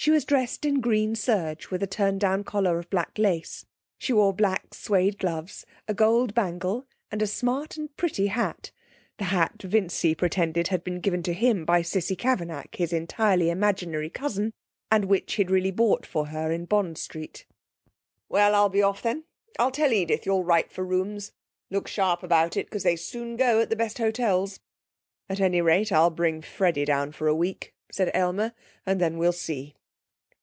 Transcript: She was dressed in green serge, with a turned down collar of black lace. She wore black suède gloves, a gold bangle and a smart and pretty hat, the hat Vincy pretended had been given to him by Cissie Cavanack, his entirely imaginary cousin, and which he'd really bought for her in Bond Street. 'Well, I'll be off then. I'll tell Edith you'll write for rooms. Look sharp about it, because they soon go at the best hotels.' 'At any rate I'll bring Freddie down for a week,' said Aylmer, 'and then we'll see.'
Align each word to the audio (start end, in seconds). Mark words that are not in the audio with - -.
She 0.00 0.12
was 0.12 0.24
dressed 0.24 0.64
in 0.64 0.80
green 0.80 1.16
serge, 1.16 1.70
with 1.70 1.82
a 1.82 1.86
turned 1.88 2.20
down 2.20 2.44
collar 2.44 2.78
of 2.78 2.88
black 2.88 3.18
lace. 3.18 3.66
She 3.98 4.12
wore 4.12 4.32
black 4.32 4.70
suède 4.70 5.18
gloves, 5.18 5.66
a 5.88 5.92
gold 5.92 6.34
bangle 6.36 6.86
and 7.10 7.20
a 7.20 7.26
smart 7.26 7.76
and 7.76 7.94
pretty 7.96 8.28
hat, 8.28 8.70
the 9.18 9.24
hat 9.24 9.60
Vincy 9.60 10.14
pretended 10.14 10.68
had 10.68 10.84
been 10.84 11.00
given 11.00 11.22
to 11.24 11.32
him 11.34 11.64
by 11.64 11.82
Cissie 11.82 12.14
Cavanack, 12.16 12.76
his 12.76 12.92
entirely 12.92 13.50
imaginary 13.50 14.08
cousin, 14.08 14.52
and 14.90 15.06
which 15.06 15.34
he'd 15.34 15.50
really 15.50 15.72
bought 15.72 16.06
for 16.06 16.28
her 16.28 16.52
in 16.52 16.64
Bond 16.64 16.96
Street. 16.96 17.44
'Well, 18.30 18.54
I'll 18.54 18.70
be 18.70 18.80
off 18.80 19.02
then. 19.02 19.24
I'll 19.58 19.72
tell 19.72 19.92
Edith 19.92 20.24
you'll 20.24 20.44
write 20.44 20.70
for 20.70 20.84
rooms. 20.86 21.32
Look 21.70 21.88
sharp 21.88 22.22
about 22.22 22.56
it, 22.56 22.66
because 22.66 22.84
they 22.84 22.96
soon 22.96 23.36
go 23.36 23.60
at 23.60 23.68
the 23.68 23.76
best 23.76 23.98
hotels.' 23.98 24.60
'At 25.28 25.40
any 25.40 25.60
rate 25.60 25.90
I'll 25.92 26.08
bring 26.10 26.40
Freddie 26.40 26.84
down 26.86 27.10
for 27.12 27.26
a 27.26 27.34
week,' 27.34 27.74
said 27.90 28.12
Aylmer, 28.14 28.54
'and 28.86 29.00
then 29.00 29.18
we'll 29.18 29.32
see.' 29.32 29.74